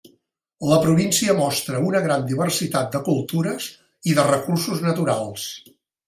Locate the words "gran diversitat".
2.05-2.89